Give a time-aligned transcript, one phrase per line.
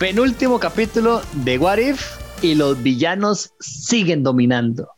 [0.00, 2.00] Penúltimo capítulo de What If
[2.40, 4.88] y los villanos siguen dominando.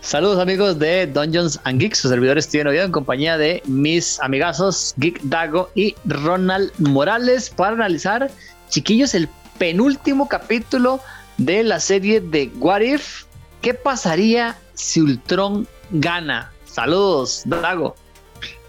[0.00, 4.94] Saludos amigos de Dungeons and Geeks, su servidor Steven Oviedo en compañía de mis amigazos
[4.98, 8.30] Geek Dago y Ronald Morales para analizar,
[8.68, 9.28] chiquillos, el
[9.60, 11.00] penúltimo capítulo
[11.36, 13.24] de la serie de What If.
[13.60, 16.50] ¿Qué pasaría si Ultron gana?
[16.64, 17.94] Saludos, Dago.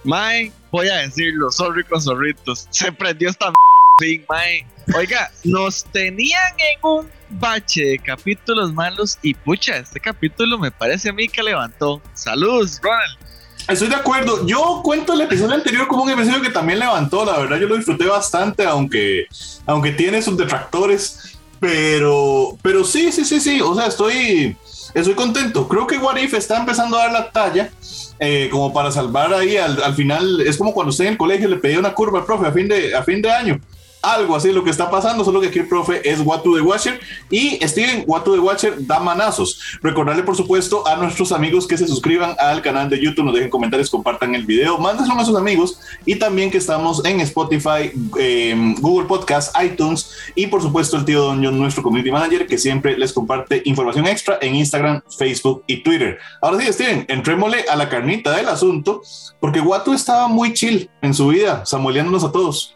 [0.03, 2.67] Mike, voy a decirlo, sorry con zorritos.
[2.71, 3.53] Se prendió esta
[4.01, 4.67] fin, Mike.
[4.93, 11.07] Oiga, nos tenían en un bache de capítulos malos y pucha, este capítulo me parece
[11.07, 12.01] a mí que levantó.
[12.15, 13.17] Saludos, Ronald.
[13.67, 14.45] Estoy de acuerdo.
[14.45, 17.25] Yo cuento el episodio anterior como un episodio que también levantó.
[17.25, 19.27] La verdad, yo lo disfruté bastante, aunque,
[19.65, 21.37] aunque tiene sus detractores.
[21.59, 23.61] Pero, pero sí, sí, sí, sí.
[23.61, 24.55] O sea, estoy,
[24.93, 25.67] estoy contento.
[25.67, 27.71] Creo que Warif está empezando a dar la talla.
[28.19, 31.49] Eh, como para salvar ahí al, al, final, es como cuando usted en el colegio
[31.49, 33.59] le pedía una curva al profe a fin de, a fin de año
[34.01, 36.99] algo así lo que está pasando, solo que aquí el profe es Watu de Watcher
[37.29, 39.59] y Steven Watu de Watcher da manazos.
[39.81, 43.49] Recordarle, por supuesto, a nuestros amigos que se suscriban al canal de YouTube, nos dejen
[43.49, 48.75] comentarios, compartan el video, mándense a sus amigos y también que estamos en Spotify, eh,
[48.79, 52.97] Google Podcast, iTunes y por supuesto el tío Don John, nuestro community manager, que siempre
[52.97, 56.17] les comparte información extra en Instagram, Facebook y Twitter.
[56.41, 59.01] Ahora sí, Steven, entrémosle a la carnita del asunto,
[59.39, 62.75] porque Watu estaba muy chill en su vida, samueleándonos a todos.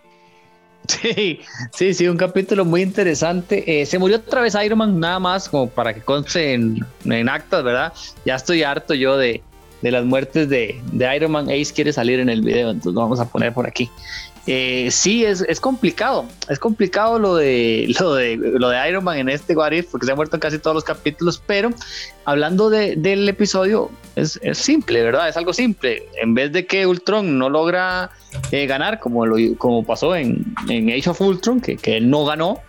[0.88, 1.40] Sí,
[1.72, 3.82] sí, sí, un capítulo muy interesante.
[3.82, 7.30] Eh, se murió otra vez Iron Man, nada más como para que conste en, en
[7.30, 7.94] actas, ¿verdad?
[8.26, 9.42] Ya estoy harto yo de,
[9.82, 11.50] de las muertes de, de, Iron Man.
[11.50, 13.90] Ace quiere salir en el video, entonces lo vamos a poner por aquí.
[14.48, 16.26] Eh, sí, es, es, complicado.
[16.50, 20.12] Es complicado lo de, lo, de, lo de Iron Man en este What porque se
[20.12, 21.42] ha muerto en casi todos los capítulos.
[21.46, 21.72] Pero
[22.26, 25.30] hablando de, del episodio, es, es, simple, ¿verdad?
[25.30, 26.04] Es algo simple.
[26.22, 28.12] En vez de que Ultron no logra
[28.52, 32.26] eh, ganar, como, lo, como pasó en, en Age of Ultron, que, que él no
[32.26, 32.62] ganó,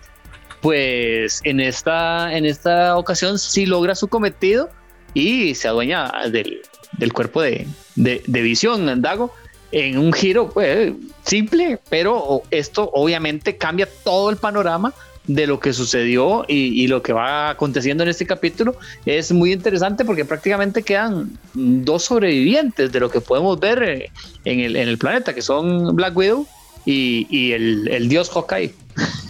[0.63, 4.71] pues en esta, en esta ocasión sí logra su cometido
[5.13, 6.63] y se adueña del,
[6.99, 9.33] del cuerpo de, de, de visión, Dago
[9.73, 10.93] en un giro pues,
[11.25, 14.95] simple, pero esto obviamente cambia todo el panorama
[15.27, 18.77] de lo que sucedió y, y, lo que va aconteciendo en este capítulo.
[19.05, 24.11] Es muy interesante porque prácticamente quedan dos sobrevivientes de lo que podemos ver eh,
[24.45, 26.47] en el, en el planeta, que son Black Widow
[26.85, 28.73] y, y el, el, dios Hawkeye.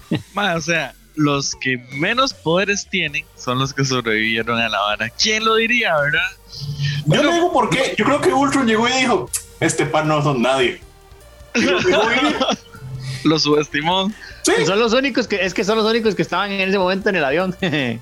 [0.57, 5.09] o sea, los que menos poderes tienen son los que sobrevivieron a la vara.
[5.11, 6.21] ¿Quién lo diría, verdad?
[7.07, 7.95] Yo no digo por qué.
[7.97, 9.31] Yo creo que Ultron llegó y dijo:
[9.61, 10.81] Este par no son nadie.
[13.25, 14.11] lo subestimó.
[14.43, 14.53] ¿Sí?
[14.65, 17.17] Son los únicos que, es que son los únicos que estaban en ese momento en
[17.17, 17.57] el avión.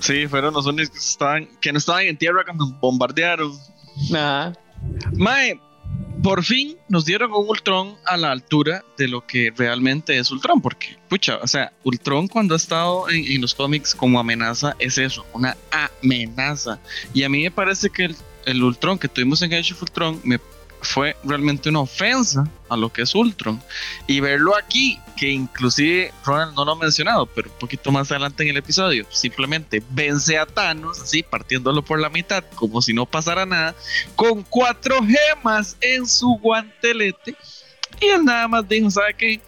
[0.00, 3.58] sí, fueron los únicos que estaban, que no estaban en tierra cuando bombardearon.
[4.14, 4.52] Ajá.
[5.12, 5.60] Mae,
[6.22, 10.60] por fin nos dieron un Ultron a la altura de lo que realmente es Ultron,
[10.60, 15.24] porque, pucha, o sea, Ultron cuando ha estado en, los cómics como amenaza es eso,
[15.32, 16.80] una amenaza.
[17.14, 20.20] Y a mí me parece que el, el Ultron que tuvimos en Age of Ultron
[20.24, 20.38] me
[20.80, 23.62] fue realmente una ofensa a lo que es Ultron.
[24.06, 28.42] Y verlo aquí, que inclusive Ronald no lo ha mencionado, pero un poquito más adelante
[28.42, 33.06] en el episodio, simplemente vence a Thanos, así partiéndolo por la mitad, como si no
[33.06, 33.74] pasara nada,
[34.16, 37.34] con cuatro gemas en su guantelete.
[38.00, 39.40] Y él nada más dijo, ¿sabe qué?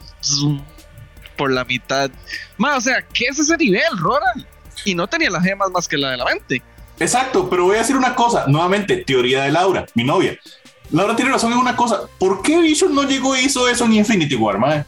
[1.37, 2.11] Por la mitad.
[2.57, 4.47] Más, o sea, ¿qué es ese nivel, Ronald?
[4.85, 6.63] Y no tenía las gemas más que la de la mente.
[6.99, 10.39] Exacto, pero voy a decir una cosa, nuevamente, teoría de Laura, mi novia.
[10.93, 12.03] Laura tiene razón en una cosa.
[12.19, 14.85] ¿Por qué Vision no llegó y hizo eso en Infinity War, mae?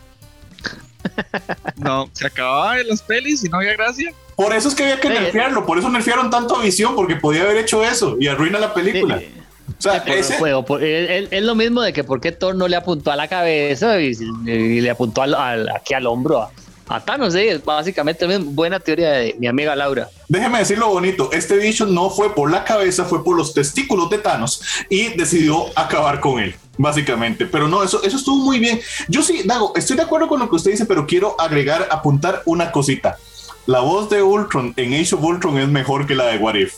[1.76, 4.12] No, se acababa de las pelis y no había gracia.
[4.36, 5.66] Por eso es que había que nerfearlo.
[5.66, 9.18] Por eso nerfearon tanto a Visión, porque podía haber hecho eso y arruina la película.
[9.18, 9.32] Sí.
[9.78, 10.38] O sea, ese...
[10.66, 13.26] por, es, es, lo mismo de que por qué Thor no le apuntó a la
[13.28, 14.12] cabeza y,
[14.46, 16.50] y le apuntó al, al, aquí al hombro a,
[16.88, 17.60] a Thanos, ¿eh?
[17.64, 20.08] básicamente buena teoría de mi amiga Laura.
[20.28, 24.10] Déjeme decir lo bonito, este bicho no fue por la cabeza, fue por los testículos
[24.10, 27.46] de Thanos y decidió acabar con él, básicamente.
[27.46, 28.80] Pero no, eso, eso estuvo muy bien.
[29.08, 32.42] Yo sí, Dago, estoy de acuerdo con lo que usted dice, pero quiero agregar, apuntar
[32.46, 33.18] una cosita.
[33.66, 36.74] La voz de Ultron en Age of Ultron es mejor que la de What If.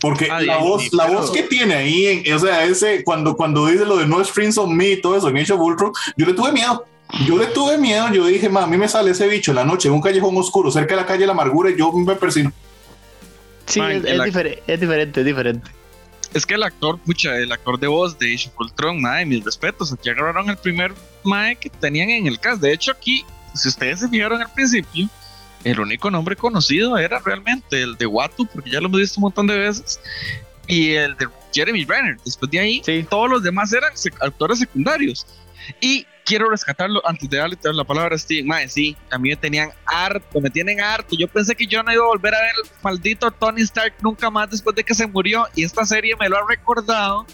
[0.00, 3.66] Porque Ay, la voz, la voz que tiene ahí, en, o sea, ese, cuando, cuando
[3.66, 6.26] dice lo de no strings on me y todo eso en Age of Ultron, yo
[6.26, 6.84] le tuve miedo.
[7.26, 9.64] Yo le tuve miedo, yo dije, ma, a mí me sale ese bicho en la
[9.64, 12.16] noche en un callejón oscuro cerca de la calle de la amargura y yo me
[12.16, 12.52] persino.
[13.66, 15.70] Sí, Man, es, es, difer es, diferente, es diferente.
[16.32, 19.44] Es que el actor, pucha, el actor de voz de Age of Ultron, mae, mis
[19.44, 20.92] respetos, aquí agarraron el primer
[21.22, 22.60] mae que tenían en el cast.
[22.60, 23.24] De hecho, aquí,
[23.54, 25.08] si ustedes se fijaron al principio,
[25.62, 29.22] el único nombre conocido era realmente el de Watu, porque ya lo hemos visto un
[29.22, 30.00] montón de veces,
[30.66, 32.18] y el de Jeremy Renner.
[32.24, 35.26] Después de ahí, todos los demás eran actores secundarios.
[35.80, 38.42] Y quiero rescatarlo antes de darle la palabra a Steve.
[38.44, 41.16] Mae, sí, a mí me tenían harto, me tienen harto.
[41.16, 44.30] Yo pensé que yo no iba a volver a ver el maldito Tony Stark nunca
[44.30, 45.46] más después de que se murió.
[45.54, 47.26] Y esta serie me lo ha recordado.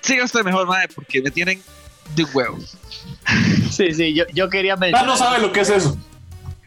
[0.00, 1.62] Siga usted mejor, Mae, porque me tienen
[2.16, 2.76] de huevos.
[3.70, 5.06] Sí, sí, yo, yo quería mencionar.
[5.06, 5.96] no sabe lo que es eso.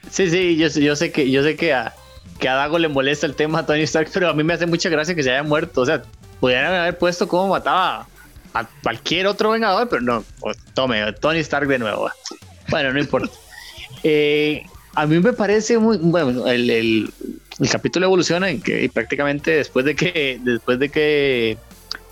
[0.09, 1.93] Sí, sí, yo, yo sé que, yo sé que a,
[2.39, 4.65] que a Dago le molesta el tema a Tony Stark, pero a mí me hace
[4.65, 5.81] mucha gracia que se haya muerto.
[5.81, 6.03] O sea,
[6.39, 8.07] pudieran haber puesto cómo mataba
[8.55, 10.23] a cualquier otro vengador, pero no,
[10.73, 12.09] tome, Tony Stark de nuevo.
[12.69, 13.33] Bueno, no importa.
[14.07, 14.63] Eh,
[14.93, 17.09] a mí me parece muy bueno el, el,
[17.59, 21.57] el capítulo evoluciona en que prácticamente después de que después de que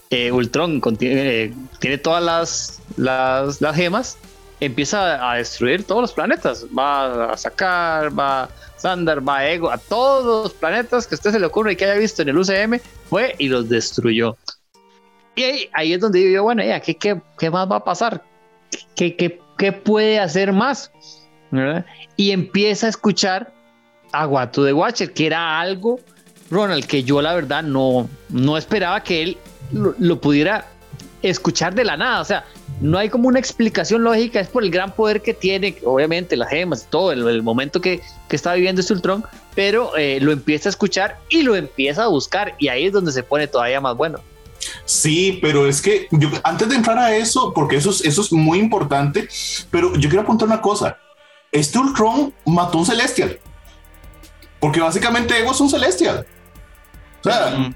[0.10, 4.18] eh, Ultron contiene, tiene todas las, las, las gemas
[4.60, 6.66] empieza a destruir todos los planetas.
[6.78, 11.40] Va a sacar, va Sander, va Ego, a todos los planetas que a usted se
[11.40, 12.80] le ocurre y que haya visto en el UCM,
[13.10, 14.38] fue y los destruyó.
[15.36, 18.24] Y ahí, es donde digo yo, bueno, ya, ¿qué, qué, qué más va a pasar?
[18.96, 20.92] ¿Qué, qué, qué puede hacer más?
[22.16, 23.52] Y empieza a escuchar
[24.12, 26.00] a Watu de Watcher, que era algo,
[26.50, 29.38] Ronald, que yo la verdad no, no esperaba que él
[29.72, 30.68] lo, lo pudiera
[31.24, 32.22] escuchar de la nada.
[32.22, 32.46] O sea,
[32.82, 36.50] no hay como una explicación lógica, es por el gran poder que tiene, obviamente las
[36.50, 39.24] gemas, todo el, momento que, que, está viviendo este Ultron,
[39.56, 43.12] pero eh, lo empieza a escuchar y lo empieza a buscar y ahí es donde
[43.12, 44.20] se pone todavía más bueno.
[44.86, 46.08] Sí, pero es que
[46.44, 49.28] antes de entrar a eso, porque eso es, eso es muy importante,
[49.72, 50.98] pero yo quiero apuntar una cosa.
[51.52, 53.40] Este Ultron mató un Celestial.
[54.60, 56.26] Porque básicamente Ego es un Celestial.
[57.26, 57.74] O sea,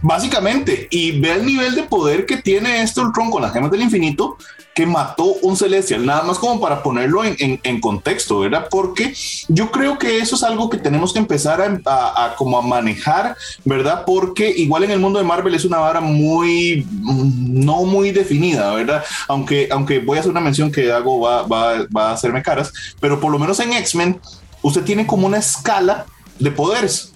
[0.00, 3.82] básicamente, y ve el nivel de poder que tiene este Ultron con las gemas del
[3.82, 4.38] infinito,
[4.74, 8.68] que mató un Celestial, nada más como para ponerlo en, contexto, ¿verdad?
[8.70, 9.12] Porque
[9.48, 14.04] yo creo que eso es algo que tenemos que empezar a, como a manejar, ¿verdad?
[14.06, 19.04] Porque igual en el mundo de Marvel es una vara muy, no muy definida, ¿verdad?
[19.26, 22.72] Aunque, aunque voy a hacer una mención que hago va, va, va a hacerme caras,
[23.00, 24.20] pero por lo menos en X-Men,
[24.62, 26.06] usted tiene como una escala
[26.38, 27.12] de poderes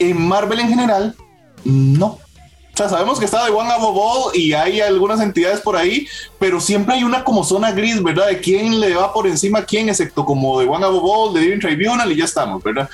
[0.00, 1.14] en Marvel en general,
[1.64, 2.18] no.
[2.72, 6.08] O sea, sabemos que está de One Above All y hay algunas entidades por ahí,
[6.38, 8.28] pero siempre hay una como zona gris, ¿verdad?
[8.28, 11.40] De quién le va por encima a quién, excepto como de One Above All, de
[11.40, 12.88] Divine Tribunal y ya estamos, ¿verdad?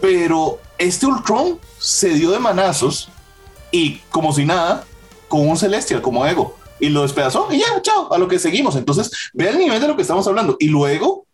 [0.00, 3.08] Pero este Ultron se dio de manazos
[3.70, 4.84] y como si nada,
[5.28, 6.56] con un Celestial como Ego.
[6.80, 8.74] Y lo despedazó y ya, chao, a lo que seguimos.
[8.74, 10.56] Entonces, ve el nivel de lo que estamos hablando.
[10.58, 11.26] Y luego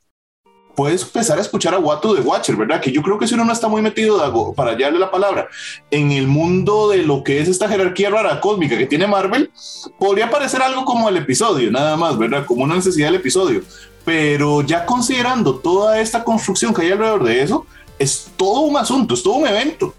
[0.77, 2.81] puedes empezar a escuchar a Watu de Watcher, ¿verdad?
[2.81, 5.49] Que yo creo que si uno no está muy metido, para hallarle la palabra,
[5.91, 9.51] en el mundo de lo que es esta jerarquía rara cósmica que tiene Marvel,
[9.99, 12.45] podría parecer algo como el episodio, nada más, ¿verdad?
[12.45, 13.63] Como una necesidad del episodio.
[14.05, 17.67] Pero ya considerando toda esta construcción que hay alrededor de eso,
[17.99, 19.95] es todo un asunto, es todo un evento.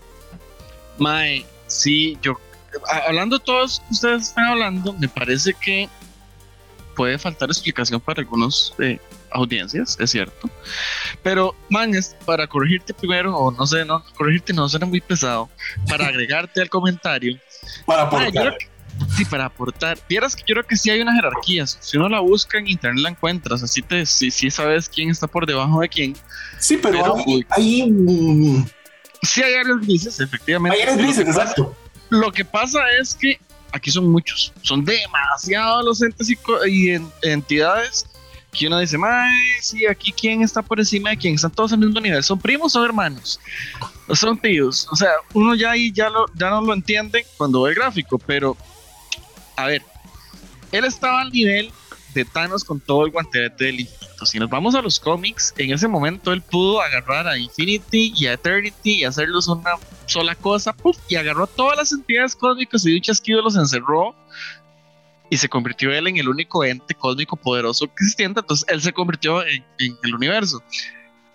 [1.00, 2.38] Mae, sí, yo,
[3.08, 5.90] hablando todos ustedes están hablando, me parece que
[6.98, 9.00] puede faltar explicación para algunos eh,
[9.30, 10.50] audiencias, es cierto.
[11.22, 11.92] Pero, man,
[12.26, 15.48] para corregirte primero, o no sé, no, corregirte no suena muy pesado,
[15.88, 17.40] para agregarte al comentario.
[17.86, 18.58] Para aportar.
[19.16, 20.00] sí, para aportar.
[20.10, 21.68] Vieras que yo creo que sí hay una jerarquía.
[21.68, 25.28] Si uno la busca en internet la encuentras, así te, sí, sí sabes quién está
[25.28, 26.16] por debajo de quién.
[26.60, 27.16] Sí, pero,
[27.52, 27.86] hay,
[29.22, 30.78] Sí hay áreas grises, efectivamente.
[30.78, 31.76] Hay áreas grises, exacto.
[32.10, 33.40] Lo que pasa es que
[33.72, 36.90] aquí son muchos, son demasiados los entes y,
[37.24, 38.06] entidades
[38.52, 41.80] que uno dice, ay, sí, aquí quién está por encima de quién, están todos al
[41.80, 43.40] mismo nivel, son primos o hermanos,
[44.14, 47.76] son tíos, o sea, uno ya ahí ya, ya no lo entiende cuando ve el
[47.76, 48.58] gráfico, pero,
[49.56, 49.84] a ver,
[50.72, 51.72] él estaba al nivel
[52.24, 54.26] de con todo el guantelete del infinito.
[54.26, 58.26] Si nos vamos a los cómics, en ese momento él pudo agarrar a Infinity y
[58.28, 59.72] a Eternity y hacerlos una
[60.06, 60.76] sola cosa,
[61.08, 64.16] y agarró todas las entidades cósmicas y dichas que los encerró
[65.30, 69.46] y se convirtió él en el único ente cósmico poderoso existente, entonces él se convirtió
[69.46, 69.64] en,
[70.04, 70.64] el universo.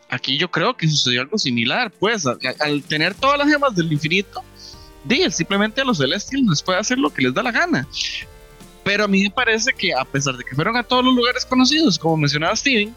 [0.09, 4.43] Aquí yo creo que sucedió algo similar, pues al, tener todas las gemas del infinito,
[5.31, 7.87] simplemente a los celestiales les puede hacer lo que les da la gana.
[8.85, 11.47] Pero a mí me parece que a pesar de que fueron a todos los lugares
[11.47, 12.95] conocidos, como mencionaba Steven,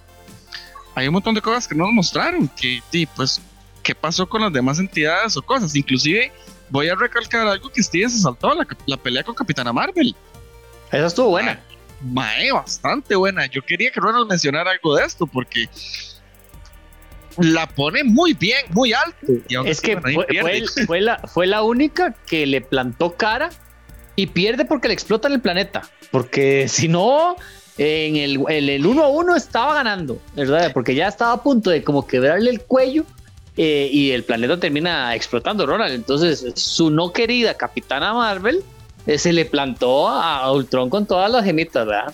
[0.96, 2.82] hay un montón de cosas que no nos mostraron, que
[3.16, 3.42] pues,
[3.84, 5.76] qué pasó con las demás entidades o cosas.
[5.76, 6.32] Inclusive
[6.70, 10.16] voy a recalcar algo que Steven se saltó, la, la pelea con Capitana Marvel.
[10.92, 11.60] Esa estuvo buena.
[12.02, 13.46] Mae, bastante buena.
[13.46, 15.70] Yo quería que Ronald mencionara algo de esto porque
[17.38, 19.28] la pone muy bien, muy alto.
[19.66, 19.98] es que
[20.86, 23.50] fue, la, fue la única que le plantó cara
[24.16, 25.84] y pierde porque le explota en el planeta.
[26.12, 27.36] Porque si no,
[27.78, 30.72] en el, el, 1 a 1 estaba ganando, ¿verdad?
[30.74, 33.04] Porque ya estaba a punto de como quebrarle el cuello
[33.58, 35.94] eh, y el planeta termina explotando, Ronald.
[35.94, 38.64] Entonces, su no querida Capitana Marvel
[39.06, 42.14] eh, se le plantó a Ultron con todas las gemitas, ¿verdad?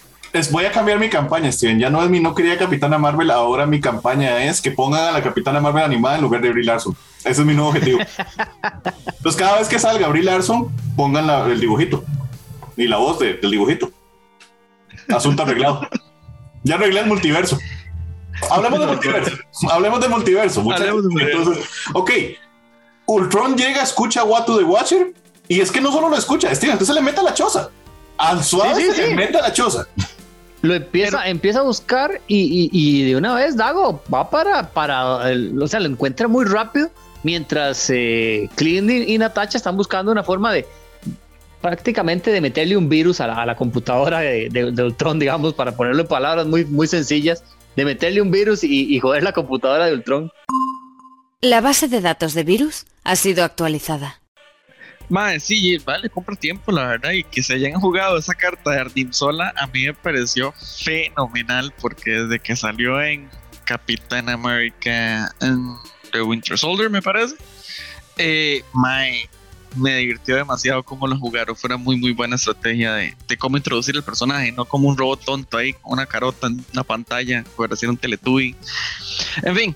[0.51, 1.79] voy a cambiar mi campaña, Steven.
[1.79, 5.11] Ya no es mi no querida Capitana Marvel, ahora mi campaña es que pongan a
[5.11, 6.95] la Capitana Marvel animada en lugar de Brie Larson.
[7.23, 7.99] Ese es mi nuevo objetivo.
[9.17, 12.03] Entonces, cada vez que salga Brie Larson, pongan el dibujito
[12.75, 13.91] y la voz del dibujito.
[15.09, 15.87] Asunto arreglado.
[16.63, 17.57] Ya arreglé el multiverso.
[18.49, 19.31] Hablemos de multiverso.
[19.71, 20.61] Hablemos de multiverso.
[20.61, 22.11] Entonces, ok.
[23.05, 25.13] Ultron llega, escucha a Watu de Watcher
[25.47, 27.69] y es que no solo lo escucha, Steven, entonces le mete a la choza.
[28.17, 29.85] Al suave se le mete a la choza.
[30.61, 35.79] Lo empieza, empieza a buscar y, de una vez Dago va para, para o sea,
[35.79, 36.89] lo encuentra muy rápido
[37.23, 40.65] mientras eh, Clint y, Natacha están buscando una forma de
[41.61, 46.47] prácticamente de meterle un virus a la, computadora de, Ultron, digamos, para ponerlo en palabras
[46.47, 47.43] muy, muy sencillas,
[47.75, 50.31] de meterle un virus y, joder la computadora de Ultron.
[51.41, 54.21] La base de datos de virus ha sido actualizada.
[55.09, 58.79] Madre, sí, vale, compra tiempo, la verdad, y que se hayan jugado esa carta de
[58.79, 63.29] Ardim Sola, a mí me pareció fenomenal, porque desde que salió en
[63.65, 65.75] Capitán América, en
[66.11, 67.35] The Winter Soldier, me parece,
[68.17, 69.29] eh, mae,
[69.75, 71.55] me divirtió demasiado cómo lo jugaron.
[71.55, 75.23] Fue una muy, muy buena estrategia de, cómo introducir el personaje, no como un robot
[75.23, 78.55] tonto ahí con una carota en una pantalla, por hacer un teletubby.
[79.43, 79.75] En fin,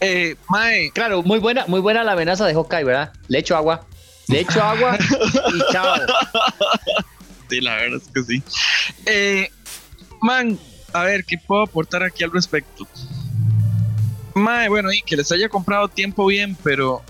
[0.00, 0.90] eh, Mae.
[0.92, 3.12] Claro, muy buena, muy buena la amenaza de Hawkeye, ¿verdad?
[3.28, 3.86] Le echo agua,
[4.28, 4.96] le echo agua
[5.54, 5.94] y chao.
[7.48, 8.42] Sí, la verdad es que sí.
[9.06, 9.50] Eh,
[10.22, 10.58] man,
[10.92, 12.86] a ver, ¿qué puedo aportar aquí al respecto?
[14.40, 17.02] Mae, bueno, y que les haya comprado tiempo bien, pero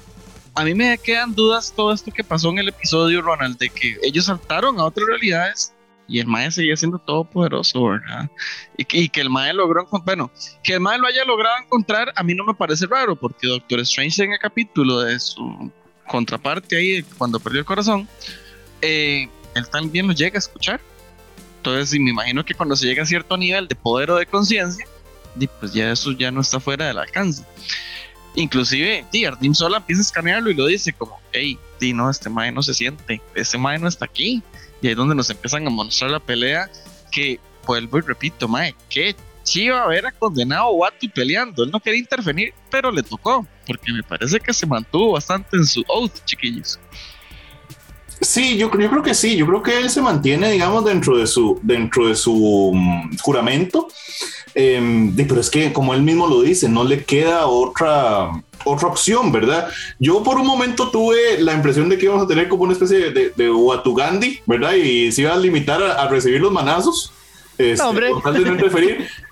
[0.55, 3.99] a mí me quedan dudas todo esto que pasó en el episodio, Ronald, de que
[4.03, 5.73] ellos saltaron a otras realidades
[6.09, 8.29] y el Mae seguía siendo todopoderoso, ¿verdad?
[8.77, 10.31] Y que, y que el Mae logró, bueno,
[10.65, 13.81] que el Mae lo haya logrado encontrar, a mí no me parece raro, porque Doctor
[13.81, 15.71] Strange en el capítulo de su
[16.09, 18.09] contraparte ahí, cuando perdió el corazón,
[18.83, 20.81] eh, él también lo llega a escuchar.
[21.59, 24.85] Entonces, me imagino que cuando se llega a cierto nivel de poder o de conciencia,
[25.61, 27.45] pues ya eso ya no está fuera del alcance.
[28.35, 32.31] Inclusive, tí, Ardim Sola empieza a escanearlo y lo dice como, hey, di, no, este
[32.31, 34.43] mae no se siente, este mae no está aquí.
[34.83, 36.71] Y ahí es donde nos empiezan a mostrar la pelea
[37.11, 41.65] que, vuelvo y repito, mae, que Chiva ver a condenado Watu peleando.
[41.65, 45.67] Él no quería intervenir, pero le tocó, porque me parece que se mantuvo bastante en
[45.67, 46.79] su oath, chiquillos.
[48.21, 51.27] Sí, yo, yo, creo que sí, yo creo que él se mantiene, digamos, dentro de
[51.27, 53.89] su, dentro de su mm, juramento,
[54.55, 58.31] em, pero es que, como él mismo lo dice, no le queda otra,
[58.65, 59.69] otra opción, ¿verdad?
[59.99, 63.11] Yo por un momento tuve la impresión de que íbamos a tener como una especie
[63.11, 64.75] de, de, Watugandi, ¿verdad?
[64.75, 67.12] Y se iba a limitar a, recibir los manazos.
[67.61, 68.11] Este, no, hombre.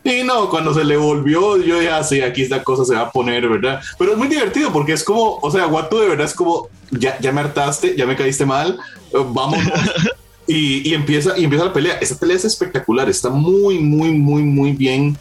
[0.04, 3.10] Y no, cuando se le volvió, yo ya sé, aquí esta cosa se va a
[3.10, 3.80] poner, ¿verdad?
[3.98, 7.18] Pero es muy divertido porque es como, o sea, Watu de verdad es como, ya,
[7.20, 8.78] ya me hartaste, ya me caíste mal,
[9.12, 9.58] eh, vamos.
[10.46, 11.98] y, y, empieza, y empieza la pelea.
[12.00, 15.16] Esa pelea es espectacular, está muy, muy, muy, muy bien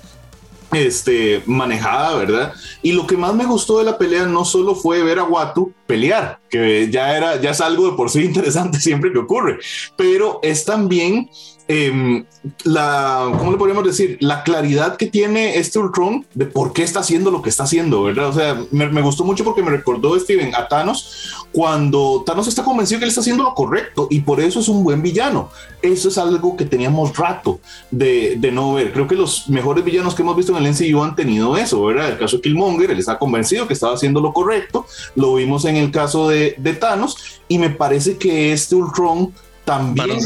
[0.74, 2.53] este, manejada, ¿verdad?
[2.81, 5.74] Y lo que más me gustó de la pelea no solo fue ver a Watu
[5.86, 9.59] pelear, que ya era, ya es algo de por sí interesante siempre que ocurre,
[9.95, 11.29] pero es también
[11.69, 12.25] Em,
[12.63, 14.17] la, ¿cómo le podríamos decir?
[14.21, 18.03] La claridad que tiene este Ultron de por qué está haciendo lo que está haciendo,
[18.03, 18.29] ¿verdad?
[18.29, 22.99] O sea, me, gustó mucho porque me recordó Steven a Thanos cuando Thanos está convencido
[22.99, 25.49] que él está haciendo lo correcto y por eso es un buen villano.
[25.81, 27.59] Eso es algo que teníamos rato
[27.89, 28.93] de, de no ver.
[28.93, 32.09] Creo que los mejores villanos que hemos visto en el MCU han tenido eso, ¿verdad?
[32.09, 34.85] El caso de Killmonger, él está convencido que estaba haciendo lo correcto.
[35.15, 39.33] Lo vimos en el caso de, de Thanos y me parece que este Ultron
[39.67, 40.17] también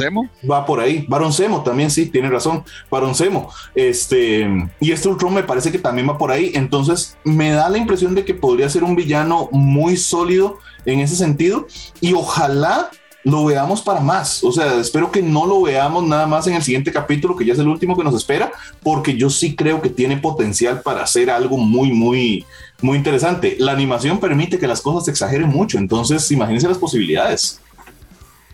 [0.50, 1.04] va por ahí.
[1.10, 2.64] Baroncemo también, sí, tiene razón.
[2.92, 3.50] Baroncemo.
[3.74, 4.48] Este,
[4.80, 6.52] y este Ultron me parece que también va por ahí.
[6.54, 11.16] Entonces, me da la impresión de que podría ser un villano muy sólido en ese
[11.16, 11.66] sentido.
[12.02, 12.92] Y ojalá
[13.24, 14.44] lo veamos para más.
[14.44, 17.54] O sea, espero que no lo veamos nada más en el siguiente capítulo, que ya
[17.54, 18.52] es el último que nos espera,
[18.84, 22.46] porque yo sí creo que tiene potencial para hacer algo muy, muy,
[22.80, 23.56] muy interesante.
[23.58, 25.80] La animación permite que las cosas se exageren mucho.
[25.80, 27.60] Entonces, imagínense las posibilidades.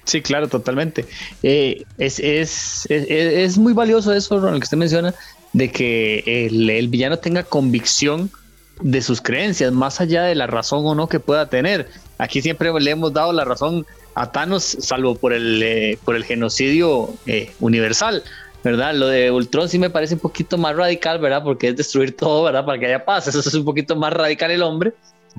[0.07, 1.05] Sí, claro, totalmente.
[1.43, 5.13] Eh, es, es, es, es, muy valioso eso, lo que usted menciona,
[5.51, 8.31] de que el, villano tenga convicción
[8.79, 11.89] de sus creencias, más allá de la razón o no que pueda tener.
[12.19, 13.85] Aquí siempre le hemos dado la razón
[14.15, 18.23] a Thanos, salvo por el, eh, por el genocidio eh, universal,
[18.63, 18.95] ¿verdad?
[18.95, 21.43] Lo de Ultron sí me parece un poquito más radical, ¿verdad?
[21.43, 22.65] Porque es destruir todo, ¿verdad?
[22.65, 23.27] Para que haya paz.
[23.27, 24.93] Eso es un poquito más radical el hombre,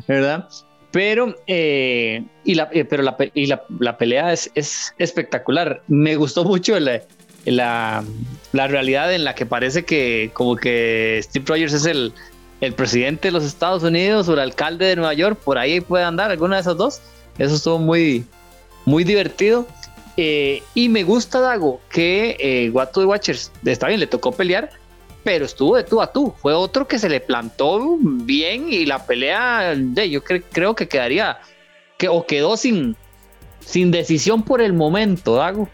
[0.07, 0.47] ¿verdad?
[0.91, 5.83] Pero, eh, y la, eh, pero la, y la, la pelea es, es, espectacular.
[5.87, 7.03] Me gustó mucho el,
[7.45, 8.05] la,
[8.53, 12.13] la realidad en la que parece que como que Steve Rogers es el,
[12.61, 16.05] el presidente de los Estados Unidos o el alcalde de Nueva York, por ahí puede
[16.05, 17.01] andar alguna de esas dos.
[17.39, 18.25] Eso estuvo muy,
[18.85, 19.67] muy divertido.
[20.17, 24.71] Eh, y me gusta, Dago, que eh, Watu de Watchers, está bien, le tocó pelear,
[25.25, 26.35] pero estuvo de tú a tú.
[26.41, 31.39] Fue otro que se le plantó bien y la pelea, yo creo que quedaría,
[31.97, 32.97] que, o quedó sin,
[33.61, 35.69] sin decisión por el momento, Dago.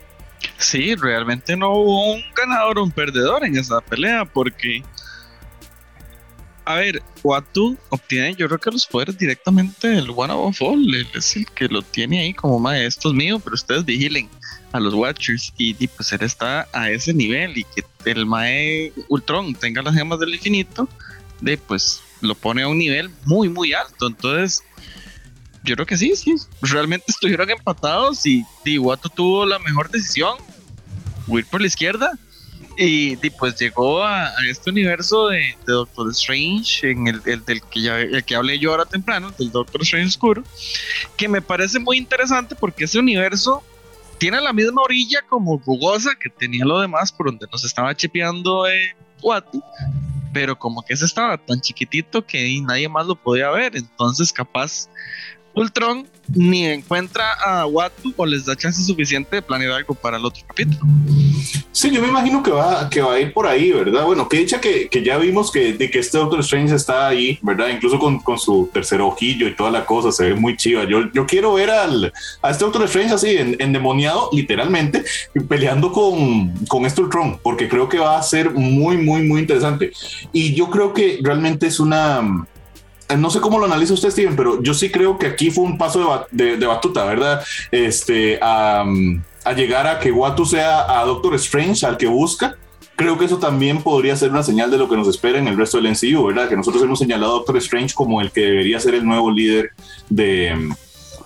[0.58, 4.82] Sí, realmente no hubo un ganador o un perdedor en esa pelea, porque
[6.64, 10.94] a ver, Watu obtiene, yo creo que los poderes directamente del One of All.
[10.94, 14.28] Él es el que lo tiene ahí como maestro mío, pero ustedes vigilen
[14.72, 15.52] a los Watchers.
[15.58, 20.18] Y, pues él está a ese nivel y que el Mae Ultron tenga las gemas
[20.18, 20.88] del infinito,
[21.40, 24.06] de pues lo pone a un nivel muy, muy alto.
[24.06, 24.62] Entonces,
[25.64, 26.34] yo creo que sí, sí.
[26.62, 30.38] Realmente estuvieron empatados y, y Watu tuvo la mejor decisión.
[31.28, 32.18] Ir por la izquierda
[32.76, 38.24] y, pues llegó a, este universo de, Doctor Strange, en el, del que ya, el
[38.24, 40.42] que hablé yo ahora temprano, del Doctor Strange Oscuro,
[41.16, 43.62] que me parece muy interesante porque ese universo
[44.18, 48.66] tiene la misma orilla como rugosa que tenía lo demás, por donde nos estaba chipeando
[48.66, 48.94] eh,
[50.32, 54.88] pero como que ese estaba tan chiquitito que nadie más lo podía ver, entonces capaz
[55.54, 60.24] Ultron ni encuentra a Watu o les da chance suficiente de planear algo para el
[60.24, 60.80] otro capítulo.
[61.72, 64.04] Sí, yo me imagino que va, que va a ir por ahí, ¿verdad?
[64.04, 67.38] Bueno, que dicha que, que ya vimos que, de que este Doctor Strange está ahí,
[67.42, 67.68] ¿verdad?
[67.68, 70.84] Incluso con, con, su tercer ojillo y toda la cosa, se ve muy chiva.
[70.84, 75.04] Yo, yo quiero ver al, a este Doctor Strange así, en, endemoniado, literalmente,
[75.48, 79.92] peleando con, con este Ultron, porque creo que va a ser muy, muy, muy interesante.
[80.32, 82.46] Y yo creo que realmente es una
[83.16, 85.78] no sé cómo lo analiza usted, Steven, pero yo sí creo que aquí fue un
[85.78, 87.42] paso de, de, batuta, ¿verdad?
[87.70, 88.84] Este, a,
[89.44, 92.56] a, llegar a que Watu sea a Doctor Strange, al que busca.
[92.96, 95.56] Creo que eso también podría ser una señal de lo que nos espera en el
[95.56, 96.48] resto del MCU, ¿verdad?
[96.48, 99.70] Que nosotros hemos señalado a Doctor Strange como el que debería ser el nuevo líder
[100.08, 100.74] de,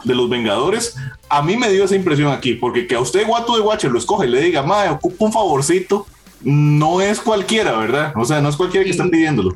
[0.04, 0.97] de los Vengadores.
[1.28, 3.99] A mí me dio esa impresión aquí, porque que a usted Watu de Watcher lo
[3.99, 6.06] escoge y le diga, madre, ocupa un favorcito,
[6.43, 8.12] no es cualquiera, ¿verdad?
[8.17, 9.54] O sea, no es cualquiera que están pidiéndolo.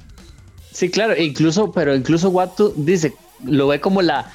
[0.73, 3.13] Sí, claro, incluso, pero incluso Watu dice,
[3.45, 4.33] lo ve como la,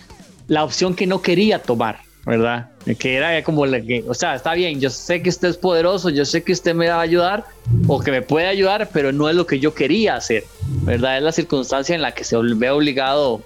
[0.47, 2.69] la opción que no quería tomar, ¿verdad?
[2.99, 6.09] Que era como la que, o sea, está bien, yo sé que usted es poderoso,
[6.09, 7.45] yo sé que usted me va a ayudar
[7.87, 10.43] o que me puede ayudar, pero no es lo que yo quería hacer,
[10.83, 11.17] ¿verdad?
[11.17, 13.41] Es la circunstancia en la que se ve obligado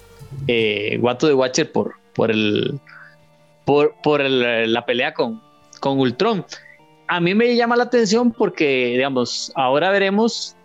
[0.46, 2.78] eh, Watu de Watcher por, por, el,
[3.64, 5.40] por, por la pelea con,
[5.80, 6.44] con Ultron.
[7.08, 10.56] A mí me llama la atención porque, digamos, ahora veremos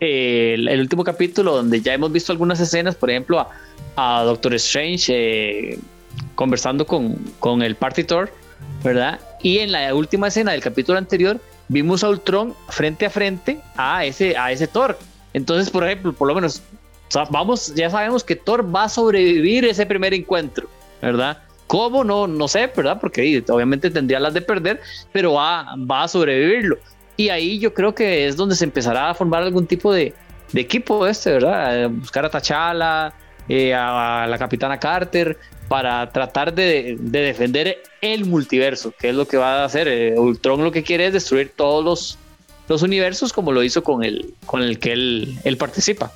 [0.00, 3.46] el, último capítulo donde ya hemos visto algunas escenas, por ejemplo,
[3.96, 5.78] a, Doctor Strange eh,
[6.34, 8.32] conversando con, con el Partitor,
[8.84, 9.20] ¿verdad?
[9.42, 14.04] Y en la última escena del capítulo anterior vimos a Ultron frente a frente a
[14.04, 14.98] ese, a ese Thor.
[15.34, 16.62] Entonces, por ejemplo, por lo menos,
[17.30, 20.68] vamos, ya sabemos que Thor va a sobrevivir ese primer encuentro,
[21.02, 21.38] ¿verdad?
[21.66, 22.02] ¿Cómo?
[22.02, 22.98] No, no sé, ¿verdad?
[23.00, 24.80] Porque obviamente tendría las de perder,
[25.12, 26.78] pero va, va a sobrevivirlo.
[27.18, 30.14] Y ahí yo creo que es donde se empezará a formar algún tipo de,
[30.54, 31.90] equipo este, ¿verdad?
[31.90, 33.12] Buscar a Tachala,
[33.48, 39.36] eh, a, la capitana Carter, para tratar de, defender el multiverso, que es lo que
[39.36, 39.88] va a hacer.
[39.88, 42.18] Eh, Ultron lo que quiere es destruir todos los,
[42.68, 46.12] los universos como lo hizo con el, con el que él, él participa.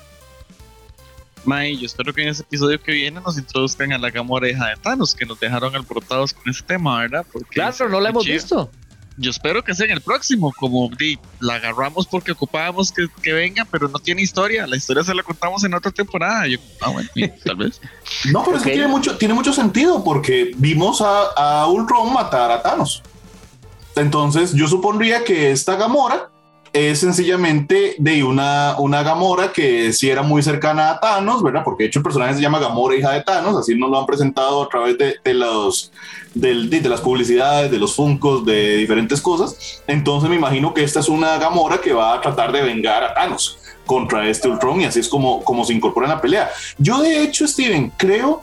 [1.43, 4.69] May, yo espero que en ese episodio que viene nos introduzcan a la Gamora hija
[4.69, 7.25] de Thanos, que nos dejaron alborotados con ese tema, ¿verdad?
[7.29, 8.71] Porque claro, no la hemos visto
[9.17, 13.33] yo espero que sea en el próximo, como di, la agarramos porque ocupábamos que, que,
[13.33, 14.67] venga, pero no tiene historia.
[14.67, 16.47] La historia se la contamos en otra temporada.
[16.47, 17.09] Yo, ah, bueno,
[17.45, 17.79] tal vez.
[18.31, 22.51] No, pero es que tiene mucho, tiene mucho sentido porque vimos a, a Ultron matar
[22.51, 23.03] a Thanos.
[23.95, 26.32] Entonces, yo supondría que esta Gamora
[26.73, 31.61] es sencillamente de una, una Gamora que sí era muy cercana a Thanos, ¿verdad?
[31.63, 34.07] Porque de hecho el personaje se llama Gamora, hija de Thanos, así nos lo han
[34.07, 35.91] presentado a través de, de los,
[36.33, 39.83] de, de, las publicidades, de los funcos, de diferentes cosas.
[39.85, 43.13] Entonces me imagino que esta es una Gamora que va a tratar de vengar a
[43.13, 46.49] Thanos contra este Ultron y así es como, como se incorpora en la pelea.
[46.79, 48.41] Yo de hecho, Steven, creo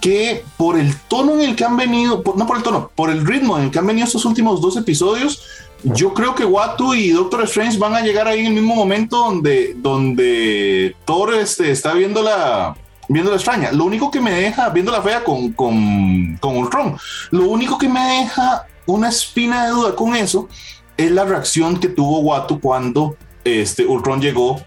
[0.00, 3.26] que por el tono en el que han venido, no por el tono, por el
[3.26, 5.42] ritmo en el que han venido estos últimos dos episodios,
[5.84, 9.16] yo creo que Watu y Doctor Strange van a llegar ahí en el mismo momento
[9.16, 12.76] donde, donde Thor este, está viendo la,
[13.08, 13.72] viendo la extraña.
[13.72, 16.96] Lo único que me deja, viendo la fea con, con, con Ultron,
[17.30, 20.48] lo único que me deja una espina de duda con eso
[20.96, 24.60] es la reacción que tuvo Watu cuando este, Ultron llegó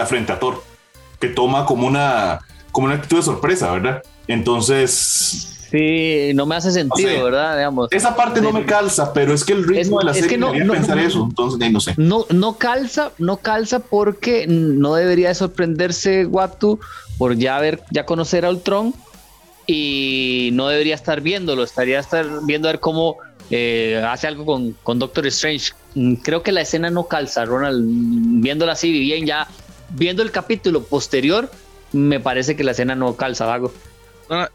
[0.00, 0.62] a frente a Thor,
[1.18, 4.02] que toma como una como una actitud de sorpresa, ¿verdad?
[4.28, 7.56] Entonces, Sí, no me hace sentido, O sea, ¿verdad?
[7.56, 7.88] Digamos.
[7.92, 10.54] esa parte no me calza, pero es que el ritmo Es- de la serie no-
[10.54, 11.94] no- pensar no- eso, entonces ahí no sé.
[11.98, 16.80] No, no calza, no calza porque no debería de sorprenderse Watu
[17.18, 18.94] por ya ver, ya conocer a Ultron
[19.66, 23.16] y no debería estar viéndolo, estaría estar viendo a ver cómo
[23.50, 25.72] eh, hace algo con, con Doctor Strange.
[25.94, 27.84] Mm, Creo que la escena no calza, Ronald,
[28.42, 29.46] viéndola así bien ya,
[29.90, 31.48] viendo el capítulo posterior,
[31.92, 33.72] me parece que la escena no calza, Vago.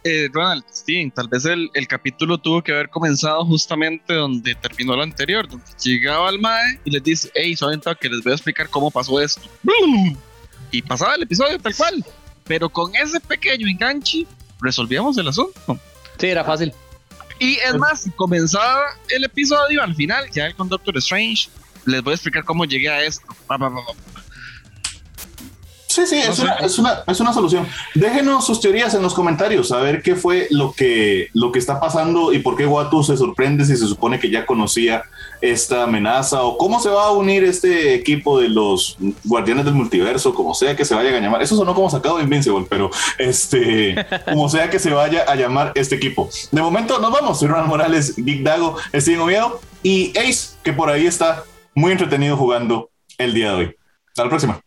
[0.04, 4.96] Eh, Ronald, Steven, tal vez el, el capítulo tuvo que haber comenzado justamente donde terminó
[4.96, 8.36] lo anterior, donde llegaba el Mae y les dice, hey, saben que les voy a
[8.36, 9.42] explicar cómo pasó esto.
[10.72, 12.06] Y pasaba el episodio tal cual.
[12.46, 14.26] Pero con ese pequeño enganche
[14.62, 15.80] resolvíamos el asunto.
[16.18, 16.74] Sí, era fácil.
[17.40, 21.50] Y es más, comenzaba el episodio al final, ya con Doctor Strange,
[21.86, 23.26] les voy a explicar cómo llegué a esto.
[25.92, 27.68] Sí, sí, No es, una, es, una, es una solución.
[27.96, 31.82] Déjenos sus teorías en los comentarios, a ver qué fue lo que, lo que está
[31.82, 35.04] pasando y por qué Watu se sorprende si se supone que ya conocía
[35.42, 40.34] esta amenaza o cómo se va a unir este equipo de los guardianes del multiverso,
[40.34, 41.42] como sea que se vayan a llamar.
[41.42, 45.74] Eso sonó como sacado de Invincible, pero este, como sea que se vaya a llamar
[45.76, 46.30] este equipo.
[46.52, 47.40] De momento nos vamos.
[47.40, 51.44] Soy Ronald Morales, Big Dago, Steven Oviedo y Ace, que por ahí está
[51.76, 53.76] muy entretenido jugando el día de hoy.
[54.08, 54.62] Hasta la próxima.